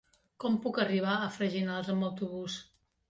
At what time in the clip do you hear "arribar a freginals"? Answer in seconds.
0.83-1.93